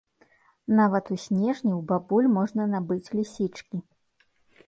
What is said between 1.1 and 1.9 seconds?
у снежні ў